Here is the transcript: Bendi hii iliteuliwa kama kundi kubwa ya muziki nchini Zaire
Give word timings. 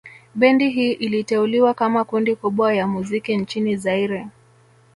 Bendi 0.35 0.69
hii 0.69 0.91
iliteuliwa 0.91 1.73
kama 1.73 2.03
kundi 2.03 2.35
kubwa 2.35 2.73
ya 2.73 2.87
muziki 2.87 3.37
nchini 3.37 3.75
Zaire 3.77 4.27